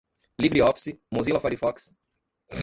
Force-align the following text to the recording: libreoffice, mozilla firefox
libreoffice, 0.39 0.97
mozilla 1.15 1.39
firefox 1.39 1.93